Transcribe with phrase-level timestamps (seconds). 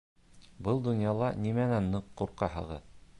[0.67, 2.89] —Был донъяла нимәнән ныҡ ҡурҡаһығыҙ?